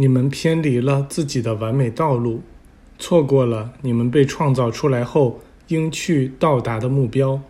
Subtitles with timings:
[0.00, 2.42] 你们偏离了自己的完美道路，
[3.00, 7.42] 错过了你们被创造出来后应去到达的目标。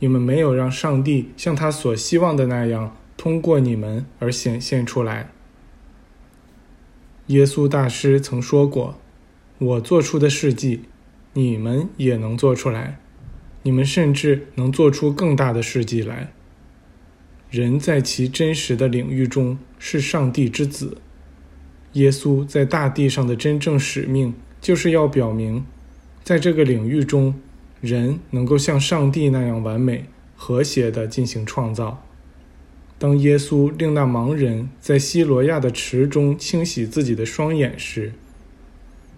[0.00, 5.30] 你们没有让上帝像他所希望的那样通过你们而显现出来。
[7.28, 8.98] 耶稣大师曾说过
[9.58, 10.80] ：“我做出的事迹，
[11.34, 12.98] 你们也能做出来，
[13.62, 16.32] 你们甚至能做出更大的事迹来。”
[17.50, 20.98] 人在其真实的领域中是上帝之子。
[21.94, 25.64] 耶稣在大地上的真正使命，就是要表明，
[26.22, 27.34] 在这个领域中，
[27.80, 30.04] 人能够像上帝那样完美、
[30.36, 32.04] 和谐地进行创造。
[32.98, 38.12] 当耶稣令那盲人在西罗亚的池中清洗自己的双眼时，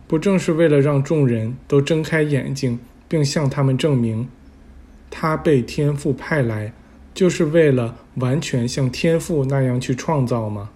[0.06, 2.78] 不正是为了让众人都睁开眼睛，
[3.08, 4.28] 并向他们证明，
[5.10, 6.72] 他被天父派来，
[7.14, 10.70] 就是为了完全像天父那样去创造吗？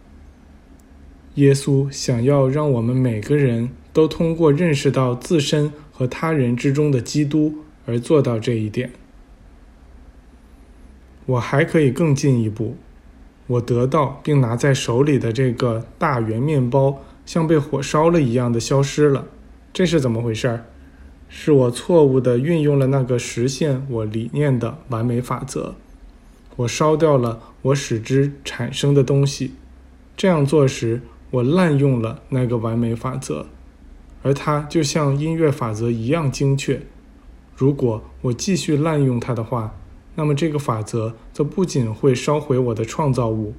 [1.35, 8.93] 耶稣想要让我们每个人都通过认识到自身和他人之中的基督而做到这一点。
[11.27, 12.77] 我还可以更进一步，
[13.49, 19.27] 我得到并拿在手里的这个大圆面包像被火烧了一样的消失了，
[19.73, 20.61] 这是怎么回事？
[21.29, 25.75] 是我错误地运用了那个实现我理念的完美法则，
[26.55, 29.55] 我烧掉了我使之产生的东西。
[30.17, 31.01] 这样做时。
[31.35, 33.47] 我滥用了那个完美法则，
[34.23, 36.81] 而它就像音乐法则一样精确。
[37.57, 39.75] 如果我继续滥用它的话，
[40.15, 43.55] 那么这个法则则不仅会烧毁我的创造物，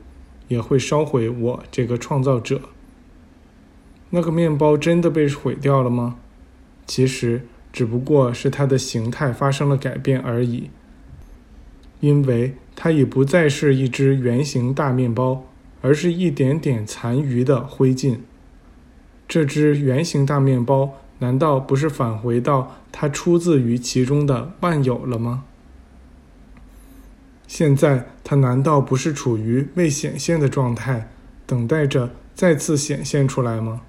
[0.47, 2.61] 也会烧毁我这个创造者。
[4.11, 6.15] 那个面包真的被毁掉了吗？
[6.87, 10.69] 其实只不过是它的形态发生了改变而已，
[11.99, 15.43] 因为它已不再是一只圆形大面包。
[15.85, 18.17] 而是一点点残余的灰烬。
[19.27, 25.43] 这只圆形大面包难道不是返回到它出自于其中的万有了吗？
[27.45, 31.11] 现在它难道不是处于未显现的状态，
[31.45, 33.81] 等待着再次显现出来吗？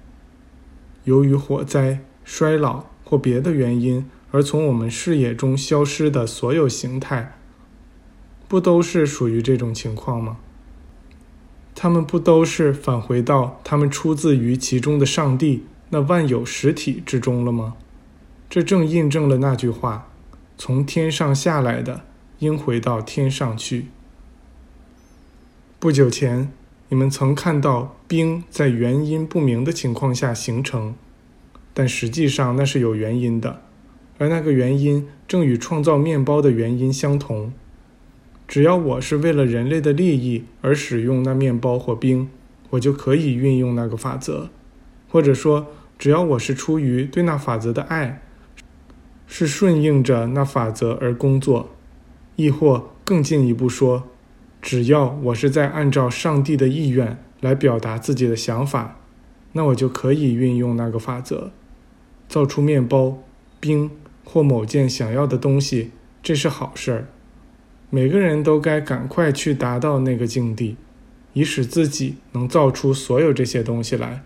[1.05, 7.39] 由于火灾、衰老或别的原因而从我们视野中消失的所有形态，
[8.47, 10.37] 不都是属于这种情况吗？
[11.79, 17.75] 他们不都是返回到他们出自于其中的上帝那万有实体之中了吗？
[18.49, 20.09] 这正印证了那句话
[20.57, 22.01] ：“从天上下来的，
[22.39, 23.89] 应回到天上去。”
[25.77, 26.51] 不久前，
[26.89, 30.95] 你们曾看到冰在原因不明的情况下形成，
[31.75, 33.61] 但实际上那是有原因的，
[34.17, 37.53] 而那个原因正与创造面包的原因相同。
[38.47, 42.29] 只要我是为了人类的利益而使用那面包或冰，
[42.69, 44.49] 我就可以运用那个法则；
[45.09, 45.67] 或者说，
[45.99, 48.21] 只要我是出于对那法则的爱，
[49.27, 51.69] 是顺应着那法则而工作；
[52.37, 54.03] 亦或更进一步说，
[54.61, 59.01] 只要我是在按照上帝的意愿来表达自己的想法，
[59.51, 61.51] 那我就可以运用那个法则，
[62.29, 63.21] 造出面包、
[63.59, 63.91] 冰
[64.23, 65.91] 或某件想要的东西。
[66.23, 67.07] 这是好事儿。
[67.89, 70.75] 每个人都该赶快去达到那个境地，
[71.33, 74.23] 以使自己能造出所有这些东西来。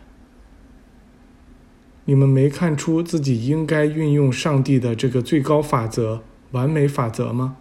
[2.06, 7.58] 你们没看出自己应该运用上帝的这个最高法则——完美法则吗？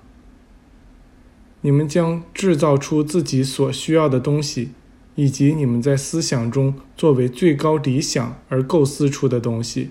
[1.61, 4.71] 你们将制造出自己所需要的东西，
[5.15, 9.91] 以及你们在思想中作为最高理想而构思出的东西。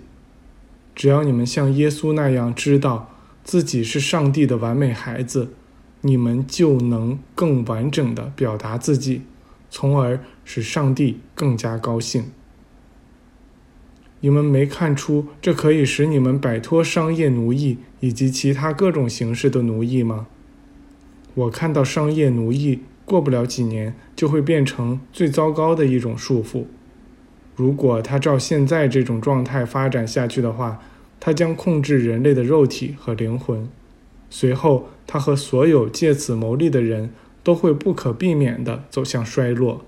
[0.95, 5.53] 只要你们像耶稣那样知道自己是上帝的完美孩子。
[6.01, 9.21] 你们就能更完整的表达自己，
[9.69, 12.25] 从而使上帝更加高兴。
[14.21, 20.27] 你们没看出这可以使你们摆脱商业奴役以及其他各种形式的奴役吗？
[21.35, 26.65] 我看到商业奴役过不了几年就会变成最糟糕的一种束缚。
[27.55, 30.79] 如果它照现在这种状态发展下去的话，
[31.19, 33.69] 它将控制人类的肉体和灵魂。
[34.29, 37.11] 随后，他和所有借此牟利的人
[37.43, 39.83] 都会不可避免地走向衰落。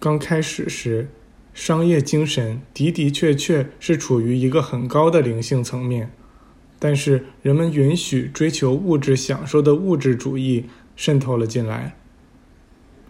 [0.00, 1.08] 刚开始时，
[1.54, 6.10] 商业精神的的确确是处于一个很高的灵性层面，
[6.80, 11.96] 但是人们允许追求物质享受的物质主义渗透了进来，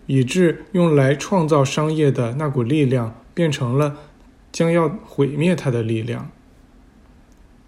[0.06, 3.96] 以致用来创造商业的那股力量变成了
[4.52, 6.30] 将要毁灭它的力量。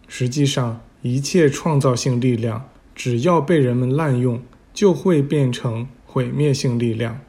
[0.06, 0.82] 实际上。
[1.02, 4.42] 一切创造性力量，只要被人们滥用，
[4.74, 7.20] 就会变成毁灭性力量。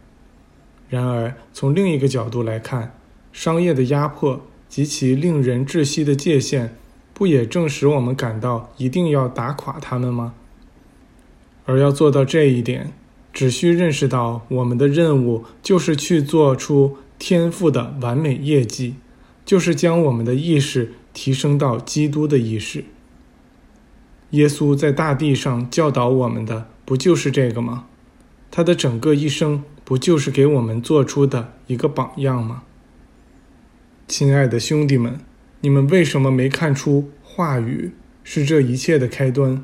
[0.89, 2.95] 然而，从另一个角度来看，
[3.31, 6.75] 商业的压迫及其令人窒息的界限，
[7.13, 10.33] 不也正使我们感到一定要打垮他们吗？
[11.65, 12.91] 而要做到这一点，
[13.31, 18.95] 只需认识到我们的任务就是去做出天赋的完美业绩，
[19.45, 22.85] 就是将我们的意识提升到基督的意识。
[24.31, 27.85] 耶稣在大地上教导我们的，不就是这个吗？
[28.51, 29.63] 他的整个一生。
[29.85, 32.61] 不就是给我们做出的一个榜样吗？
[34.07, 35.19] 亲爱的兄弟们，
[35.61, 37.93] 你们为什么没看出话语
[38.23, 39.63] 是这一切的开端？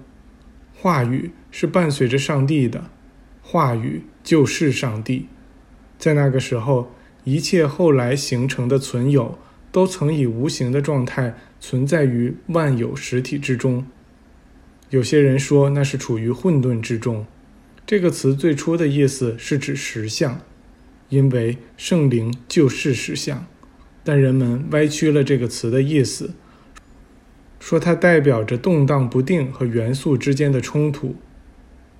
[0.73, 2.85] 话语是伴随着上帝的，
[3.43, 5.27] 话语就是上帝。
[5.99, 6.91] 在那个时候，
[7.23, 9.37] 一切后来形成的存有，
[9.71, 13.85] 都曾以无形的状态存在于万有实体之中。
[14.95, 17.25] 有些人说那是处于混沌之中。
[17.85, 20.39] 这个词最初的意思是指实相，
[21.09, 23.45] 因为圣灵就是实相，
[24.05, 26.33] 但人们歪曲了这个词的意思，
[27.59, 31.17] 说它代表着动荡不定和元素之间的冲突，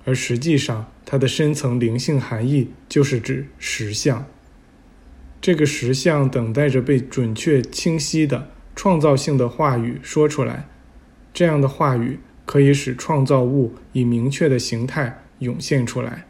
[0.06, 4.24] 而实际上它的深层灵性含义就是指实相。
[5.42, 10.66] 这个实相等待着被准确、清晰的创造性的话语说出来，
[11.34, 15.22] 这样的话语可以使创造物以明确的形态。
[15.40, 16.24] 涌现出来。